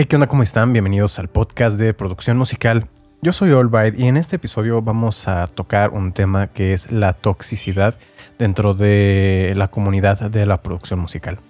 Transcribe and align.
Hey, 0.00 0.04
¿qué 0.04 0.14
onda? 0.14 0.28
¿Cómo 0.28 0.44
están? 0.44 0.72
Bienvenidos 0.72 1.18
al 1.18 1.26
podcast 1.26 1.76
de 1.76 1.92
producción 1.92 2.38
musical. 2.38 2.86
Yo 3.20 3.32
soy 3.32 3.50
Allbright 3.50 3.98
y 3.98 4.06
en 4.06 4.16
este 4.16 4.36
episodio 4.36 4.80
vamos 4.80 5.26
a 5.26 5.48
tocar 5.48 5.90
un 5.90 6.12
tema 6.12 6.46
que 6.46 6.72
es 6.72 6.92
la 6.92 7.14
toxicidad 7.14 7.96
dentro 8.38 8.74
de 8.74 9.54
la 9.56 9.66
comunidad 9.72 10.30
de 10.30 10.46
la 10.46 10.62
producción 10.62 11.00
musical. 11.00 11.40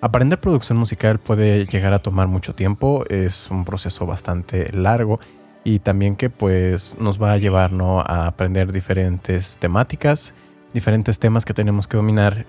Aprender 0.00 0.38
producción 0.38 0.78
musical 0.78 1.18
puede 1.18 1.66
llegar 1.66 1.92
a 1.92 1.98
tomar 1.98 2.28
mucho 2.28 2.54
tiempo, 2.54 3.04
es 3.08 3.50
un 3.50 3.64
proceso 3.64 4.06
bastante 4.06 4.70
largo 4.72 5.18
y 5.64 5.80
también 5.80 6.14
que 6.14 6.30
pues 6.30 6.96
nos 7.00 7.20
va 7.20 7.32
a 7.32 7.36
llevar 7.38 7.72
a 8.06 8.28
aprender 8.28 8.70
diferentes 8.70 9.58
temáticas, 9.58 10.34
diferentes 10.72 11.18
temas 11.18 11.44
que 11.44 11.52
tenemos 11.52 11.88
que 11.88 11.96
dominar 11.96 12.46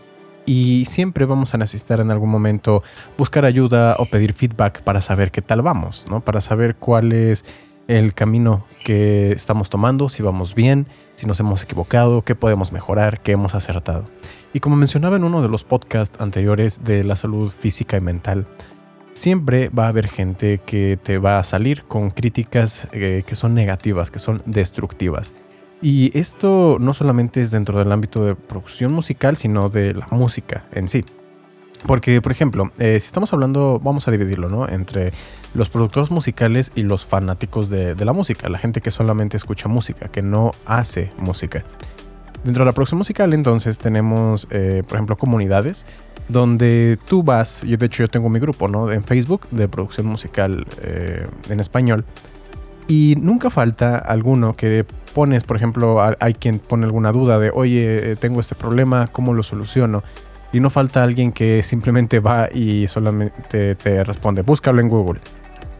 y 0.49 0.85
siempre 0.85 1.25
vamos 1.25 1.53
a 1.53 1.59
necesitar 1.59 1.99
en 1.99 2.09
algún 2.09 2.31
momento 2.31 2.81
buscar 3.19 3.45
ayuda 3.45 3.95
o 3.99 4.07
pedir 4.07 4.33
feedback 4.33 4.81
para 4.81 4.99
saber 4.99 5.29
qué 5.29 5.43
tal 5.43 5.61
vamos, 5.61 6.07
¿no? 6.09 6.21
Para 6.21 6.41
saber 6.41 6.75
cuál 6.75 7.11
es 7.11 7.45
el 7.87 8.15
camino 8.15 8.65
que 8.83 9.31
estamos 9.31 9.69
tomando, 9.69 10.09
si 10.09 10.23
vamos 10.23 10.55
bien, 10.55 10.87
si 11.13 11.27
nos 11.27 11.39
hemos 11.39 11.61
equivocado, 11.61 12.23
qué 12.23 12.33
podemos 12.33 12.71
mejorar, 12.71 13.21
qué 13.21 13.33
hemos 13.33 13.53
acertado. 13.53 14.05
Y 14.51 14.59
como 14.59 14.75
mencionaba 14.75 15.17
en 15.17 15.23
uno 15.23 15.43
de 15.43 15.49
los 15.49 15.63
podcasts 15.63 16.19
anteriores 16.19 16.83
de 16.83 17.03
la 17.03 17.15
salud 17.15 17.51
física 17.51 17.97
y 17.97 18.01
mental, 18.01 18.47
siempre 19.13 19.69
va 19.69 19.85
a 19.85 19.89
haber 19.89 20.07
gente 20.07 20.57
que 20.65 20.97
te 20.97 21.19
va 21.19 21.37
a 21.37 21.43
salir 21.43 21.83
con 21.83 22.09
críticas 22.09 22.87
eh, 22.91 23.21
que 23.23 23.35
son 23.35 23.53
negativas, 23.53 24.09
que 24.09 24.17
son 24.17 24.41
destructivas. 24.47 25.31
Y 25.81 26.17
esto 26.17 26.77
no 26.79 26.93
solamente 26.93 27.41
es 27.41 27.51
dentro 27.51 27.79
del 27.79 27.91
ámbito 27.91 28.25
de 28.25 28.35
producción 28.35 28.91
musical, 28.91 29.37
sino 29.37 29.69
de 29.69 29.93
la 29.93 30.07
música 30.11 30.65
en 30.73 30.87
sí. 30.87 31.05
Porque, 31.85 32.21
por 32.21 32.31
ejemplo, 32.31 32.71
eh, 32.77 32.99
si 32.99 33.07
estamos 33.07 33.31
hablando, 33.31 33.79
vamos 33.81 34.07
a 34.07 34.11
dividirlo, 34.11 34.49
¿no? 34.49 34.67
Entre 34.67 35.13
los 35.53 35.69
productores 35.69 36.11
musicales 36.11 36.73
y 36.75 36.83
los 36.83 37.05
fanáticos 37.05 37.69
de, 37.69 37.95
la 37.95 38.11
música, 38.11 38.49
la 38.49 38.57
gente 38.57 38.81
que 38.81 38.91
solamente 38.91 39.37
escucha 39.37 39.69
música, 39.69 40.09
que 40.09 40.21
no 40.21 40.51
hace 40.65 41.11
música. 41.17 41.63
Dentro 42.43 42.63
de 42.63 42.65
la 42.65 42.73
producción 42.73 42.97
musical, 42.97 43.33
entonces, 43.33 43.79
tenemos, 43.79 44.47
eh, 44.51 44.83
por 44.87 44.97
ejemplo, 44.97 45.17
comunidades 45.17 45.85
donde 46.27 46.99
tú 47.07 47.23
vas, 47.23 47.63
yo 47.63 47.75
de 47.75 47.87
hecho 47.87 48.03
yo 48.03 48.07
tengo 48.07 48.29
mi 48.29 48.39
grupo, 48.39 48.67
¿no? 48.67 48.91
En 48.91 49.03
Facebook 49.03 49.47
de 49.49 49.67
producción 49.67 50.05
musical 50.05 50.67
eh, 50.81 51.27
en 51.49 51.59
español. 51.59 52.05
Y 52.87 53.15
nunca 53.19 53.49
falta 53.49 53.97
alguno 53.97 54.53
que 54.53 54.85
pones, 55.13 55.43
por 55.43 55.57
ejemplo, 55.57 55.99
hay 56.19 56.33
quien 56.33 56.59
pone 56.59 56.85
alguna 56.85 57.11
duda 57.11 57.39
de, 57.39 57.51
oye, 57.53 58.11
eh, 58.11 58.15
tengo 58.15 58.39
este 58.39 58.55
problema, 58.55 59.07
¿cómo 59.07 59.33
lo 59.33 59.43
soluciono? 59.43 60.03
Y 60.51 60.59
no 60.59 60.69
falta 60.69 61.03
alguien 61.03 61.31
que 61.31 61.61
simplemente 61.63 62.19
va 62.19 62.49
y 62.51 62.87
solamente 62.87 63.75
te 63.75 64.03
responde, 64.03 64.41
búscalo 64.41 64.81
en 64.81 64.89
Google. 64.89 65.21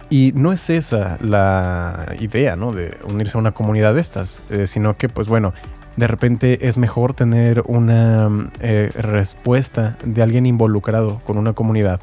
Y 0.10 0.32
no 0.36 0.52
es 0.52 0.70
esa 0.70 1.18
la 1.22 2.16
idea, 2.20 2.56
¿no? 2.56 2.72
De 2.72 2.98
unirse 3.08 3.38
a 3.38 3.40
una 3.42 3.52
comunidad 3.52 3.94
de 3.94 4.02
estas, 4.02 4.44
eh, 4.50 4.66
sino 4.66 4.98
que, 4.98 5.08
pues 5.08 5.28
bueno, 5.28 5.54
de 5.98 6.08
repente 6.08 6.68
es 6.68 6.78
mejor 6.78 7.14
tener 7.14 7.62
una 7.68 8.30
eh, 8.62 8.90
respuesta 8.96 9.98
de 10.04 10.24
alguien 10.24 10.46
involucrado 10.46 11.20
con 11.26 11.38
una 11.38 11.54
comunidad 11.54 12.00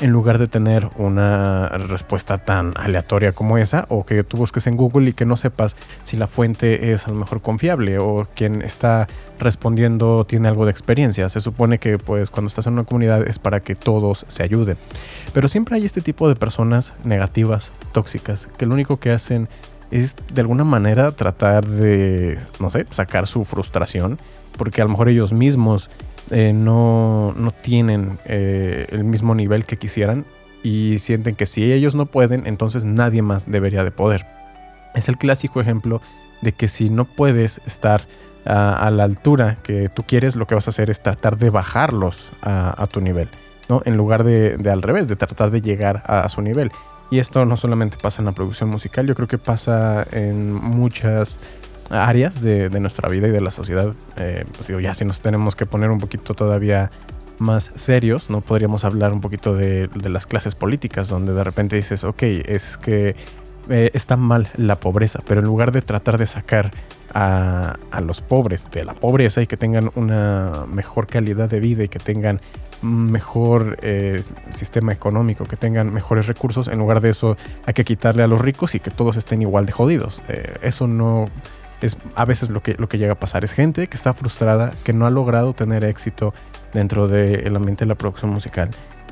en 0.00 0.10
lugar 0.10 0.38
de 0.38 0.48
tener 0.48 0.88
una 0.96 1.68
respuesta 1.68 2.38
tan 2.38 2.72
aleatoria 2.76 3.32
como 3.32 3.58
esa 3.58 3.86
o 3.88 4.04
que 4.04 4.24
tú 4.24 4.36
busques 4.36 4.66
en 4.66 4.76
Google 4.76 5.10
y 5.10 5.12
que 5.12 5.24
no 5.24 5.36
sepas 5.36 5.76
si 6.02 6.16
la 6.16 6.26
fuente 6.26 6.92
es 6.92 7.06
a 7.06 7.10
lo 7.10 7.16
mejor 7.16 7.40
confiable 7.42 7.98
o 7.98 8.26
quien 8.34 8.62
está 8.62 9.06
respondiendo 9.38 10.24
tiene 10.24 10.48
algo 10.48 10.64
de 10.64 10.72
experiencia. 10.72 11.28
Se 11.28 11.40
supone 11.40 11.78
que 11.78 11.98
pues 11.98 12.30
cuando 12.30 12.48
estás 12.48 12.66
en 12.66 12.74
una 12.74 12.84
comunidad 12.84 13.26
es 13.26 13.38
para 13.38 13.60
que 13.60 13.74
todos 13.74 14.24
se 14.28 14.42
ayuden. 14.42 14.76
Pero 15.32 15.48
siempre 15.48 15.76
hay 15.76 15.84
este 15.84 16.00
tipo 16.00 16.28
de 16.28 16.34
personas 16.34 16.94
negativas, 17.04 17.70
tóxicas, 17.92 18.48
que 18.58 18.66
lo 18.66 18.74
único 18.74 18.98
que 18.98 19.12
hacen 19.12 19.48
es 19.90 20.16
de 20.32 20.40
alguna 20.40 20.64
manera 20.64 21.12
tratar 21.12 21.66
de, 21.66 22.38
no 22.58 22.70
sé, 22.70 22.86
sacar 22.90 23.26
su 23.26 23.44
frustración, 23.44 24.18
porque 24.56 24.82
a 24.82 24.84
lo 24.84 24.90
mejor 24.90 25.08
ellos 25.08 25.32
mismos 25.32 25.88
eh, 26.30 26.52
no, 26.52 27.34
tienen 27.62 28.18
eh, 28.24 28.86
el 28.90 29.04
mismo 29.04 29.34
nivel 29.34 29.64
que 29.64 29.76
quisieran 29.76 30.24
y 30.62 30.98
sienten 30.98 31.34
que 31.34 31.46
si 31.46 31.72
ellos 31.72 31.94
no 31.94 32.06
pueden, 32.06 32.46
entonces 32.46 32.84
nadie 32.84 33.22
más 33.22 33.50
debería 33.50 33.84
de 33.84 33.90
poder. 33.90 34.26
Es 34.94 35.08
el 35.08 35.18
clásico 35.18 35.60
ejemplo 35.60 36.00
de 36.40 36.52
que 36.52 36.68
si 36.68 36.88
no 36.88 37.04
puedes 37.04 37.60
estar 37.66 38.06
a, 38.46 38.90
la 38.90 39.04
altura 39.04 39.56
que 39.62 39.88
tú 39.88 40.04
quieres, 40.06 40.36
lo 40.36 40.46
que 40.46 40.54
vas 40.54 40.66
a 40.68 40.70
hacer 40.70 40.90
es 40.90 41.02
tratar 41.02 41.36
de 41.36 41.50
bajarlos 41.50 42.32
a, 42.42 42.86
tu 42.90 43.00
nivel, 43.00 43.28
¿no? 43.68 43.82
En 43.84 43.96
lugar 43.96 44.24
de, 44.24 44.58
al 44.70 44.82
revés, 44.82 45.08
de 45.08 45.16
tratar 45.16 45.50
de 45.50 45.60
llegar 45.60 46.02
a, 46.06 46.28
su 46.28 46.42
nivel. 46.42 46.70
Y 47.10 47.18
esto 47.18 47.44
no 47.44 47.56
solamente 47.56 47.96
pasa 48.00 48.22
en 48.22 48.26
la 48.26 48.32
producción 48.32 48.70
musical, 48.70 49.06
yo 49.06 49.14
creo 49.14 49.28
que 49.28 49.38
pasa 49.38 50.06
en 50.12 50.52
muchas 50.52 51.38
áreas 51.90 52.40
de, 52.40 52.70
nuestra 52.80 53.08
vida 53.08 53.28
y 53.28 53.30
de 53.30 53.40
la 53.40 53.50
sociedad. 53.50 53.94
Eh, 54.16 54.44
pues 54.54 54.68
digo, 54.68 54.80
ya 54.80 54.94
si 54.94 55.04
nos 55.04 55.20
tenemos 55.20 55.56
que 55.56 55.66
poner 55.66 55.90
un 55.90 55.98
poquito 55.98 56.34
todavía 56.34 56.90
más 57.38 57.72
serios, 57.74 58.30
¿no? 58.30 58.40
Podríamos 58.40 58.84
hablar 58.84 59.12
un 59.12 59.20
poquito 59.20 59.54
de, 59.54 59.88
las 60.04 60.26
clases 60.26 60.54
políticas, 60.54 61.08
donde 61.08 61.32
de 61.32 61.44
repente 61.44 61.76
dices, 61.76 62.04
ok, 62.04 62.22
es 62.22 62.76
que 62.76 63.16
eh, 63.68 63.90
está 63.94 64.16
mal 64.16 64.48
la 64.56 64.76
pobreza, 64.76 65.20
pero 65.26 65.40
en 65.40 65.46
lugar 65.46 65.72
de 65.72 65.82
tratar 65.82 66.18
de 66.18 66.26
sacar 66.26 66.70
a, 67.12 67.76
los 68.02 68.20
pobres 68.20 68.68
de 68.72 68.84
la 68.84 68.92
pobreza 68.92 69.40
y 69.40 69.46
que 69.46 69.56
tengan 69.56 69.90
una 69.94 70.64
mejor 70.68 71.06
calidad 71.06 71.48
de 71.48 71.60
vida 71.60 71.84
y 71.84 71.88
que 71.88 72.00
tengan 72.00 72.40
mejor 72.82 73.78
eh, 73.82 74.22
sistema 74.50 74.92
económico, 74.92 75.44
que 75.44 75.56
tengan 75.56 75.92
mejores 75.92 76.26
recursos, 76.26 76.68
en 76.68 76.78
lugar 76.78 77.00
de 77.00 77.10
eso 77.10 77.36
hay 77.66 77.72
que 77.72 77.84
quitarle 77.84 78.22
a 78.22 78.26
los 78.26 78.40
ricos 78.40 78.74
y 78.74 78.80
que 78.80 78.90
todos 78.90 79.16
estén 79.16 79.42
igual 79.42 79.64
de 79.64 79.72
jodidos. 79.72 80.22
eso 80.60 80.86
no 80.86 81.30
es 81.84 81.96
a 82.14 82.24
veces 82.24 82.50
lo 82.50 82.62
que, 82.62 82.74
lo 82.74 82.88
que 82.88 82.98
llega 82.98 83.12
a 83.12 83.18
pasar. 83.18 83.44
Es 83.44 83.52
gente 83.52 83.86
que 83.86 83.96
está 83.96 84.14
frustrada, 84.14 84.72
que 84.84 84.92
no 84.92 85.06
ha 85.06 85.10
logrado 85.10 85.52
tener 85.52 85.84
éxito 85.84 86.32
dentro 86.72 87.08
del 87.08 87.54
ambiente 87.54 87.84
de 87.84 87.88
la 87.88 87.94
producción 87.94 88.30
musical 88.30 88.70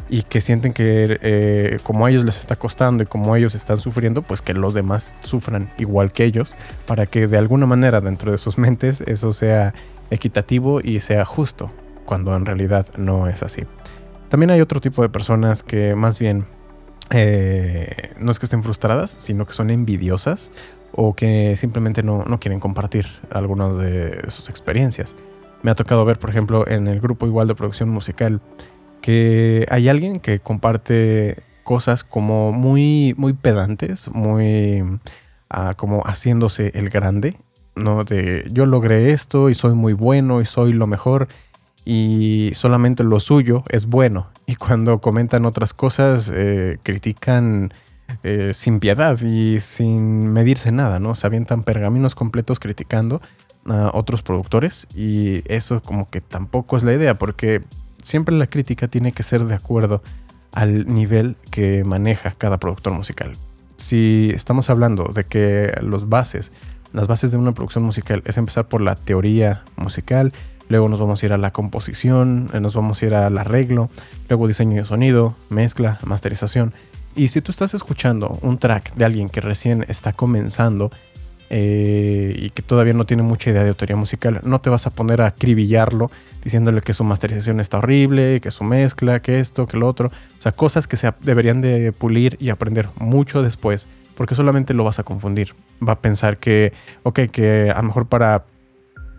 y 0.08 0.22
que 0.24 0.40
sienten 0.40 0.72
que 0.72 1.18
eh, 1.22 1.78
como 1.82 2.04
a 2.04 2.10
ellos 2.10 2.24
les 2.24 2.40
está 2.40 2.56
costando 2.56 3.02
y 3.02 3.06
como 3.06 3.34
ellos 3.36 3.54
están 3.54 3.78
sufriendo, 3.78 4.22
pues 4.22 4.42
que 4.42 4.52
los 4.52 4.74
demás 4.74 5.14
sufran 5.22 5.70
igual 5.78 6.12
que 6.12 6.24
ellos 6.24 6.54
para 6.86 7.06
que 7.06 7.26
de 7.26 7.38
alguna 7.38 7.66
manera 7.66 8.00
dentro 8.00 8.32
de 8.32 8.38
sus 8.38 8.58
mentes 8.58 9.00
eso 9.02 9.32
sea 9.32 9.72
equitativo 10.10 10.80
y 10.82 11.00
sea 11.00 11.24
justo, 11.24 11.70
cuando 12.04 12.36
en 12.36 12.44
realidad 12.44 12.86
no 12.96 13.28
es 13.28 13.42
así. 13.42 13.62
También 14.28 14.50
hay 14.50 14.60
otro 14.60 14.80
tipo 14.80 15.02
de 15.02 15.08
personas 15.08 15.62
que 15.62 15.94
más 15.94 16.18
bien 16.18 16.46
eh, 17.10 18.12
no 18.18 18.32
es 18.32 18.38
que 18.38 18.46
estén 18.46 18.62
frustradas, 18.62 19.14
sino 19.18 19.46
que 19.46 19.52
son 19.52 19.70
envidiosas 19.70 20.50
o 20.94 21.14
que 21.14 21.56
simplemente 21.56 22.02
no, 22.02 22.24
quieren 22.38 22.60
compartir 22.60 23.06
algunas 23.30 23.76
de 23.76 24.24
sus 24.28 24.48
experiencias. 24.48 25.14
Me 25.62 25.70
ha 25.70 25.74
tocado 25.74 26.04
ver, 26.04 26.18
por 26.18 26.30
ejemplo, 26.30 26.68
en 26.68 26.88
el 26.88 27.00
grupo 27.00 27.26
igual 27.26 27.48
de 27.48 27.54
producción 27.54 27.88
musical, 27.88 28.40
que 29.00 29.66
hay 29.70 29.88
alguien 29.88 30.20
que 30.20 30.40
comparte 30.40 31.42
cosas 31.64 32.04
como 32.04 32.52
muy, 32.52 33.14
muy 33.16 33.32
pedantes, 33.32 34.08
muy 34.08 34.82
ah, 35.50 35.72
como 35.76 36.02
haciéndose 36.02 36.72
el 36.74 36.90
grande, 36.90 37.36
¿no? 37.74 38.04
De 38.04 38.48
yo 38.52 38.66
logré 38.66 39.12
esto 39.12 39.50
y 39.50 39.54
soy 39.54 39.74
muy 39.74 39.92
bueno 39.92 40.40
y 40.40 40.44
soy 40.44 40.72
lo 40.72 40.86
mejor 40.86 41.28
y 41.84 42.50
solamente 42.54 43.04
lo 43.04 43.20
suyo 43.20 43.64
es 43.68 43.86
bueno. 43.86 44.28
Y 44.46 44.56
cuando 44.56 44.98
comentan 45.00 45.44
otras 45.44 45.72
cosas, 45.72 46.30
eh, 46.34 46.78
critican 46.82 47.72
eh, 48.24 48.52
sin 48.54 48.80
piedad 48.80 49.20
y 49.20 49.58
sin 49.60 50.28
medirse 50.28 50.70
nada, 50.70 50.98
¿no? 50.98 51.14
Se 51.14 51.26
avientan 51.26 51.64
pergaminos 51.64 52.14
completos 52.14 52.60
criticando 52.60 53.20
a 53.66 53.90
otros 53.94 54.22
productores 54.22 54.86
y 54.94 55.42
eso 55.52 55.82
como 55.82 56.10
que 56.10 56.20
tampoco 56.20 56.76
es 56.76 56.82
la 56.82 56.92
idea 56.92 57.18
porque 57.18 57.62
siempre 58.02 58.34
la 58.34 58.46
crítica 58.46 58.88
tiene 58.88 59.12
que 59.12 59.22
ser 59.22 59.44
de 59.44 59.54
acuerdo 59.54 60.02
al 60.52 60.86
nivel 60.86 61.36
que 61.50 61.82
maneja 61.84 62.32
cada 62.32 62.58
productor 62.58 62.92
musical. 62.92 63.36
Si 63.76 64.30
estamos 64.34 64.70
hablando 64.70 65.10
de 65.12 65.24
que 65.24 65.72
los 65.80 66.08
bases, 66.08 66.52
las 66.92 67.08
bases 67.08 67.32
de 67.32 67.38
una 67.38 67.52
producción 67.52 67.84
musical 67.84 68.22
es 68.26 68.36
empezar 68.36 68.68
por 68.68 68.82
la 68.82 68.96
teoría 68.96 69.62
musical, 69.76 70.32
luego 70.68 70.88
nos 70.88 71.00
vamos 71.00 71.22
a 71.22 71.26
ir 71.26 71.32
a 71.32 71.38
la 71.38 71.52
composición, 71.52 72.50
nos 72.60 72.74
vamos 72.74 73.02
a 73.02 73.06
ir 73.06 73.14
al 73.14 73.38
arreglo, 73.38 73.90
luego 74.28 74.46
diseño 74.46 74.82
de 74.82 74.84
sonido, 74.84 75.34
mezcla, 75.48 75.98
masterización. 76.04 76.72
Y 77.14 77.28
si 77.28 77.42
tú 77.42 77.50
estás 77.50 77.74
escuchando 77.74 78.38
un 78.42 78.58
track 78.58 78.94
de 78.94 79.04
alguien 79.04 79.28
que 79.28 79.40
recién 79.40 79.84
está 79.88 80.12
comenzando 80.12 80.90
eh, 81.50 82.34
y 82.38 82.50
que 82.50 82.62
todavía 82.62 82.94
no 82.94 83.04
tiene 83.04 83.22
mucha 83.22 83.50
idea 83.50 83.62
de 83.62 83.68
autoría 83.68 83.96
musical, 83.96 84.40
no 84.44 84.60
te 84.60 84.70
vas 84.70 84.86
a 84.86 84.90
poner 84.90 85.20
a 85.20 85.26
acribillarlo 85.26 86.10
diciéndole 86.42 86.80
que 86.80 86.94
su 86.94 87.04
masterización 87.04 87.60
está 87.60 87.78
horrible, 87.78 88.40
que 88.40 88.50
su 88.50 88.64
mezcla, 88.64 89.20
que 89.20 89.40
esto, 89.40 89.66
que 89.66 89.76
lo 89.76 89.86
otro. 89.86 90.08
O 90.08 90.40
sea, 90.40 90.52
cosas 90.52 90.86
que 90.86 90.96
se 90.96 91.12
deberían 91.20 91.60
de 91.60 91.92
pulir 91.92 92.38
y 92.40 92.48
aprender 92.48 92.88
mucho 92.96 93.42
después, 93.42 93.86
porque 94.16 94.34
solamente 94.34 94.72
lo 94.72 94.82
vas 94.82 94.98
a 94.98 95.02
confundir. 95.02 95.54
Va 95.86 95.92
a 95.92 96.00
pensar 96.00 96.38
que, 96.38 96.72
ok, 97.02 97.20
que 97.30 97.70
a 97.70 97.76
lo 97.76 97.82
mejor 97.82 98.06
para 98.06 98.44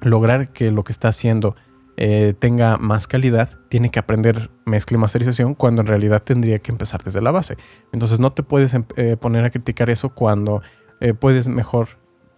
lograr 0.01 0.50
que 0.50 0.72
lo 0.72 0.84
que 0.84 0.92
está 0.92 1.10
haciendo 1.10 1.56
eh, 1.98 2.34
tenga 2.38 2.78
más 2.78 3.07
calidad, 3.07 3.50
tiene 3.69 3.90
que 3.90 4.00
aprender 4.00 4.50
mezcla 4.66 4.98
y 4.98 5.00
masterización 5.00 5.54
cuando 5.54 5.81
en 5.81 5.88
realidad 5.88 6.24
tendría 6.24 6.60
que 6.60 6.72
empezar 6.72 7.04
desde 7.04 7.22
la 7.22 7.31
base. 7.31 7.57
Entonces 7.92 8.19
no 8.19 8.31
te 8.31 8.44
puedes 8.44 8.74
em, 8.74 8.84
eh, 8.95 9.18
poner 9.18 9.45
a 9.45 9.50
criticar 9.50 9.90
eso 9.90 10.10
cuando 10.10 10.62
eh, 11.00 11.13
puedes 11.13 11.48
mejor 11.48 11.90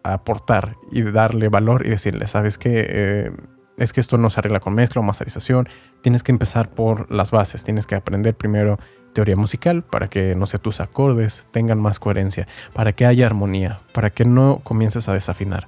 aportar 0.03 0.75
y 0.91 1.01
darle 1.03 1.49
valor 1.49 1.85
y 1.85 1.89
decirle, 1.89 2.27
sabes 2.27 2.57
que 2.57 3.31
es 3.77 3.91
que 3.91 3.99
esto 3.99 4.17
no 4.17 4.29
se 4.29 4.39
arregla 4.39 4.59
con 4.59 4.75
mezcla 4.75 5.01
o 5.01 5.03
masterización, 5.03 5.67
tienes 6.01 6.21
que 6.21 6.31
empezar 6.31 6.69
por 6.69 7.11
las 7.11 7.31
bases, 7.31 7.63
tienes 7.63 7.87
que 7.87 7.95
aprender 7.95 8.35
primero 8.35 8.77
teoría 9.13 9.35
musical 9.35 9.81
para 9.81 10.07
que, 10.07 10.35
no 10.35 10.45
sé, 10.45 10.59
tus 10.59 10.79
acordes 10.79 11.47
tengan 11.51 11.79
más 11.79 11.99
coherencia, 11.99 12.47
para 12.73 12.93
que 12.93 13.05
haya 13.05 13.25
armonía, 13.25 13.79
para 13.93 14.11
que 14.11 14.25
no 14.25 14.59
comiences 14.63 15.09
a 15.09 15.13
desafinar. 15.13 15.67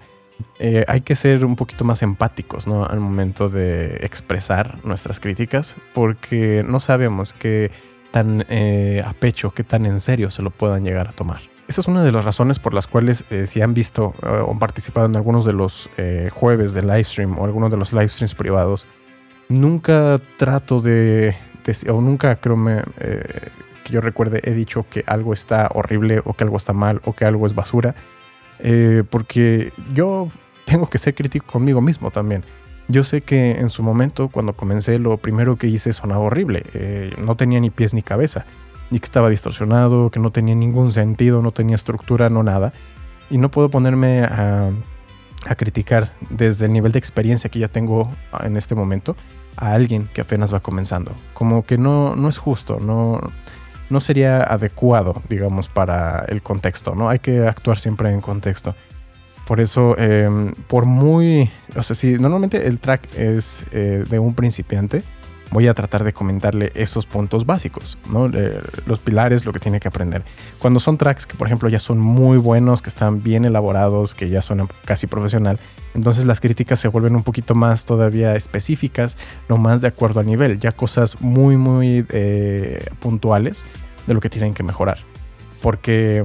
Eh, 0.60 0.86
hay 0.88 1.02
que 1.02 1.16
ser 1.16 1.46
un 1.46 1.56
poquito 1.56 1.84
más 1.84 2.02
empáticos 2.02 2.68
¿no? 2.68 2.86
al 2.86 3.00
momento 3.00 3.50
de 3.50 3.98
expresar 4.02 4.78
nuestras 4.84 5.20
críticas 5.20 5.76
porque 5.94 6.64
no 6.68 6.80
sabemos 6.80 7.34
qué 7.34 7.72
tan 8.12 8.46
eh, 8.50 9.04
a 9.06 9.14
pecho, 9.14 9.52
qué 9.52 9.64
tan 9.64 9.86
en 9.86 10.00
serio 10.00 10.32
se 10.32 10.42
lo 10.42 10.50
puedan 10.50 10.84
llegar 10.84 11.08
a 11.08 11.12
tomar. 11.12 11.42
Esa 11.68 11.82
es 11.82 11.88
una 11.88 12.04
de 12.04 12.12
las 12.12 12.24
razones 12.24 12.60
por 12.60 12.74
las 12.74 12.88
cuales 12.88 13.26
eh, 13.30 13.46
si 13.46 13.62
han 13.62 13.74
visto 13.74 14.14
o 14.22 14.58
participado 14.58 15.06
en 15.06 15.16
algunos 15.16 15.46
de 15.46 15.54
los 15.54 15.90
jueves 16.34 16.74
de 16.74 16.82
livestream 16.82 17.38
o 17.38 17.46
algunos 17.46 17.70
de 17.70 17.78
los 17.78 17.92
livestreams 17.92 18.36
privados, 18.36 18.88
nunca 19.50 20.20
trato 20.38 20.82
de 20.82 21.36
o 21.90 22.02
nunca 22.02 22.38
creo 22.38 22.58
eh, 23.00 23.50
que 23.84 23.94
yo 23.94 24.02
recuerde 24.02 24.42
he 24.44 24.54
dicho 24.54 24.86
que 24.90 25.04
algo 25.06 25.34
está 25.34 25.70
horrible 25.74 26.22
o 26.24 26.34
que 26.34 26.44
algo 26.44 26.58
está 26.58 26.74
mal 26.74 27.02
o 27.06 27.14
que 27.14 27.26
algo 27.26 27.46
es 27.46 27.56
basura, 27.56 27.96
eh, 28.60 29.04
porque 29.10 29.72
yo 29.94 30.30
tengo 30.66 30.88
que 30.88 30.98
ser 30.98 31.16
crítico 31.16 31.46
conmigo 31.48 31.82
mismo 31.82 32.12
también. 32.12 32.44
Yo 32.90 33.04
sé 33.04 33.22
que 33.22 33.52
en 33.52 33.70
su 33.70 33.84
momento, 33.84 34.30
cuando 34.30 34.54
comencé, 34.54 34.98
lo 34.98 35.18
primero 35.18 35.58
que 35.58 35.68
hice 35.68 35.92
sonaba 35.92 36.22
horrible. 36.22 36.64
Eh, 36.74 37.14
no 37.18 37.36
tenía 37.36 37.60
ni 37.60 37.70
pies 37.70 37.94
ni 37.94 38.02
cabeza. 38.02 38.46
Ni 38.90 39.00
que 39.00 39.06
estaba 39.06 39.30
distorsionado, 39.30 40.10
que 40.10 40.20
no 40.20 40.32
tenía 40.32 40.56
ningún 40.56 40.94
sentido, 40.94 41.42
no 41.42 41.52
tenía 41.52 41.76
estructura, 41.76 42.30
no 42.30 42.44
nada. 42.44 42.72
Y 43.30 43.38
no 43.38 43.52
puedo 43.52 43.70
ponerme 43.70 44.22
a, 44.22 44.70
a 45.46 45.56
criticar 45.56 46.14
desde 46.30 46.66
el 46.66 46.74
nivel 46.74 46.94
de 46.94 47.00
experiencia 47.00 47.50
que 47.50 47.60
ya 47.60 47.68
tengo 47.68 48.10
en 48.42 48.56
este 48.56 48.76
momento 48.76 49.18
a 49.58 49.74
alguien 49.74 50.10
que 50.14 50.22
apenas 50.22 50.54
va 50.54 50.62
comenzando. 50.62 51.12
Como 51.34 51.66
que 51.66 51.78
no, 51.78 52.16
no 52.16 52.30
es 52.30 52.38
justo, 52.38 52.80
no, 52.80 53.20
no 53.90 54.00
sería 54.00 54.42
adecuado, 54.44 55.22
digamos, 55.30 55.68
para 55.68 56.26
el 56.28 56.42
contexto, 56.42 56.96
¿no? 56.96 57.10
Hay 57.10 57.20
que 57.20 57.48
actuar 57.48 57.80
siempre 57.80 58.12
en 58.12 58.22
contexto. 58.22 58.76
Por 59.46 59.62
eso, 59.62 59.98
em, 59.98 60.54
por 60.68 60.86
muy... 60.86 61.50
O 61.76 61.84
sea, 61.84 61.96
si 61.96 62.18
normalmente 62.18 62.68
el 62.68 62.80
track 62.80 63.08
es 63.16 63.66
eh, 63.72 64.04
de 64.10 64.20
un 64.20 64.34
principiante, 64.34 65.04
voy 65.52 65.68
a 65.68 65.74
tratar 65.74 66.04
de 66.04 66.14
comentarle 66.14 66.72
esos 66.76 67.06
puntos 67.06 67.46
básicos, 67.46 67.98
¿no? 68.10 68.28
los 68.86 69.00
pilares, 69.00 69.46
lo 69.46 69.54
que 69.54 69.60
tiene 69.60 69.80
que 69.80 69.88
aprender. 69.88 70.24
Cuando 70.60 70.80
son 70.80 70.98
tracks 70.98 71.26
que, 71.26 71.36
por 71.36 71.48
ejemplo, 71.48 71.70
ya 71.70 71.80
son 71.80 72.00
muy 72.00 72.38
buenos, 72.38 72.82
que 72.82 72.90
están 72.90 73.24
bien 73.24 73.46
elaborados, 73.46 74.14
que 74.14 74.30
ya 74.30 74.42
suenan 74.42 74.68
casi 74.86 75.08
profesional, 75.08 75.60
entonces 75.94 76.26
las 76.26 76.40
críticas 76.40 76.80
se 76.80 76.88
vuelven 76.90 77.16
un 77.16 77.24
poquito 77.24 77.56
más 77.56 77.86
todavía 77.86 78.36
específicas, 78.36 79.18
no 79.50 79.58
más 79.58 79.82
de 79.82 79.88
acuerdo 79.88 80.20
al 80.20 80.28
nivel, 80.28 80.60
ya 80.60 80.72
cosas 80.72 81.22
muy, 81.22 81.58
muy 81.58 82.06
eh, 82.10 82.86
puntuales 83.00 83.66
de 84.06 84.14
lo 84.14 84.20
que 84.20 84.30
tienen 84.30 84.54
que 84.54 84.64
mejorar. 84.64 85.00
Porque, 85.62 86.24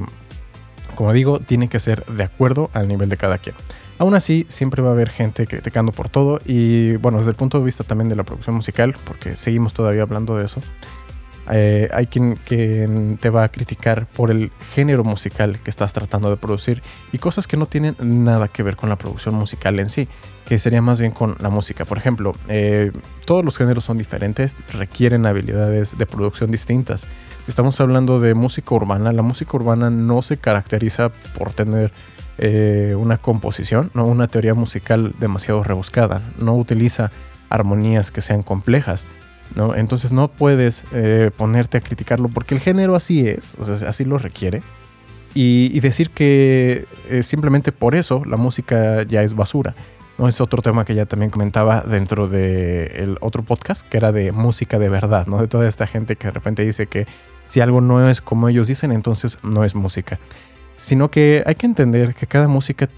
como 0.95 1.13
digo, 1.13 1.41
tiene 1.41 1.69
que 1.69 1.79
ser 1.79 2.05
de 2.07 2.25
acuerdo 2.25 2.71
al 2.75 2.89
nivel 2.89 3.09
de 3.09 3.17
cada 3.17 3.39
quien. 3.39 3.55
Aún 4.03 4.17
así, 4.17 4.47
siempre 4.49 4.83
va 4.83 4.89
a 4.89 4.93
haber 4.95 5.11
gente 5.11 5.47
criticando 5.47 5.93
por 5.93 6.09
todo 6.09 6.41
y 6.45 6.97
bueno, 6.97 7.19
desde 7.19 7.31
el 7.31 7.37
punto 7.37 7.61
de 7.61 7.65
vista 7.65 7.85
también 7.85 8.09
de 8.09 8.17
la 8.17 8.25
producción 8.25 8.57
musical, 8.57 8.97
porque 9.05 9.37
seguimos 9.37 9.75
todavía 9.75 10.03
hablando 10.03 10.37
de 10.37 10.45
eso, 10.45 10.61
eh, 11.51 11.89
hay 11.93 12.07
quien, 12.07 12.37
que 12.37 13.17
te 13.21 13.31
va 13.31 13.45
a 13.45 13.49
criticar 13.49 14.07
por 14.07 14.31
el 14.31 14.53
género 14.75 15.03
musical 15.03 15.59
que 15.59 15.71
estás 15.71 15.93
tratando 15.93 16.31
de 16.31 16.37
producir 16.37 16.83
y 17.13 17.19
cosas 17.19 17.47
que 17.47 17.57
no 17.57 17.67
tienen 17.67 17.97
nada 18.01 18.49
que 18.49 18.63
ver 18.63 18.77
con 18.77 18.89
la 18.89 18.97
producción 18.97 19.35
musical 19.35 19.81
en 19.81 19.89
sí, 19.89 20.09
que 20.47 20.59
sería 20.59 20.83
más 20.83 21.01
bien 21.01 21.13
con 21.13 21.37
la 21.41 21.49
música. 21.49 21.85
Por 21.85 21.99
ejemplo, 21.99 22.33
eh, 22.49 22.93
todos 23.25 23.45
los 23.45 23.59
géneros 23.59 23.85
son 23.85 23.99
diferentes, 23.99 24.63
requieren 24.73 25.27
habilidades 25.27 25.99
de 25.99 26.07
producción 26.07 26.51
distintas. 26.51 27.07
Estamos 27.49 27.81
hablando 27.81 28.21
de 28.21 28.35
música 28.35 28.75
urbana, 28.75 29.13
la 29.13 29.23
música 29.23 29.57
urbana 29.57 29.91
no 29.91 30.23
se 30.23 30.37
caracteriza 30.37 31.11
por 31.37 31.53
tener 31.53 31.91
eh, 32.39 32.95
una 32.97 33.19
composición, 33.19 33.91
no 33.95 34.07
una 34.07 34.29
teoría 34.29 34.55
musical 34.55 35.15
demasiado 35.19 35.63
rebuscada, 35.63 36.23
no 36.39 36.55
utiliza 36.55 37.11
armonías 37.51 38.11
que 38.11 38.21
sean 38.21 38.43
complejas. 38.43 39.07
¿No? 39.55 39.75
Entonces 39.75 40.13
no 40.13 40.29
puedes 40.29 40.85
eh, 40.93 41.31
ponerte 41.37 41.79
a 41.79 41.81
criticarlo 41.81 42.29
porque 42.29 42.55
el 42.55 42.61
género 42.61 42.95
así 42.95 43.27
es, 43.27 43.57
o 43.59 43.65
sea, 43.65 43.89
así 43.89 44.05
lo 44.05 44.19
requiere. 44.19 44.63
Y, 45.35 45.81
decir 45.81 46.11
que 46.11 46.87
eh, 47.09 47.23
simplemente 47.23 47.73
por 47.73 47.95
eso 47.95 48.23
la 48.27 48.37
música 48.37 49.03
ya 49.05 49.23
es 49.23 49.35
basura. 49.35 49.75
¿no? 50.19 50.29
Es 50.29 50.43
otro 50.43 50.61
tema 50.61 50.85
que 50.85 50.95
ya 50.95 51.07
también 51.07 51.31
comentaba 51.31 51.81
dentro 51.81 52.29
del 52.29 53.17
otro 53.23 53.43
podcast, 53.43 53.89
que 53.89 53.97
era 53.97 54.13
de 54.13 54.31
música 54.31 54.79
de 54.79 54.91
verdad, 54.91 55.27
¿no? 55.27 55.39
de 55.39 55.49
toda 55.49 55.67
esta 55.67 55.87
gente 55.87 56.17
que 56.17 56.27
de 56.27 56.33
repente 56.33 56.67
dice 56.67 56.87
que 56.87 57.07
si 57.45 57.61
algo 57.63 57.81
no 57.81 58.11
es 58.11 58.21
como 58.21 58.51
ellos 58.51 58.67
dicen, 58.67 58.93
entonces 58.93 59.39
no 59.43 59.65
es 59.65 59.75
música 59.75 60.19
sino 60.83 61.13
que 61.13 61.45
hay 61.47 61.55
que 61.55 61.67
entender 61.67 62.13
que 62.13 62.27
cada 62.27 62.49
música 62.49 62.89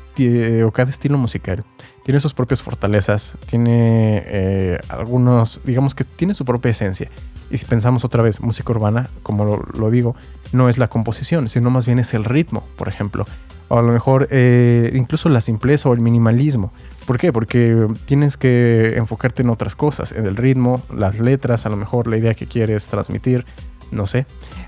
o 0.65 0.71
cada 0.71 0.89
estilo 0.89 1.19
musical 1.19 1.67
tiene 2.03 2.19
sus 2.19 2.33
propias 2.33 2.63
fortalezas, 2.63 3.37
tiene 3.45 4.23
eh, 4.25 4.79
algunos, 4.89 5.61
digamos 5.65 5.95
que 5.95 6.05
tiene 6.05 6.33
su 6.33 6.47
propia 6.47 6.71
esencia. 6.71 7.11
Y 7.51 7.59
si 7.59 7.67
pensamos 7.67 8.03
otra 8.03 8.23
vez, 8.23 8.41
música 8.41 8.73
urbana, 8.73 9.11
como 9.23 9.63
lo, 9.75 9.91
digo, 9.91 10.17
no 10.53 10.71
es 10.71 10.79
la 10.79 10.89
composición, 10.89 11.51
sino 11.51 11.69
más 11.69 11.85
bien 11.85 11.99
es 11.99 12.15
el 12.15 12.25
ritmo, 12.25 12.65
por 12.77 12.89
ejemplo. 12.89 13.27
O 13.69 13.79
a 13.79 13.83
lo 13.83 13.93
mejor 13.93 14.29
eh, 14.31 14.91
incluso 14.95 15.29
la 15.29 15.43
simpleza 15.43 15.87
o 15.91 15.93
el 15.93 16.01
minimalismo. 16.01 16.73
¿Por 17.07 17.19
qué? 17.19 17.35
Porque 17.35 17.87
tienes 18.07 18.39
que 18.39 18.97
enfocarte 18.97 19.43
en 19.43 19.51
otras 19.51 19.77
cosas, 19.77 20.13
en 20.13 20.25
el 20.25 20.37
ritmo, 20.37 20.83
las 20.91 21.19
letras, 21.19 21.67
a 21.67 21.69
lo 21.69 21.77
mejor 21.77 22.07
la 22.07 22.17
idea 22.17 22.33
que 22.33 22.47
quieres 22.47 22.89
transmitir, 22.89 23.45
no 23.91 24.07
sé. 24.07 24.27